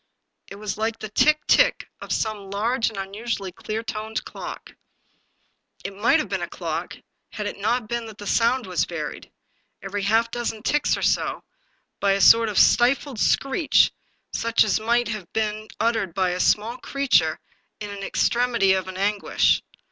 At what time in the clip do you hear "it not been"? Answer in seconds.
7.45-8.07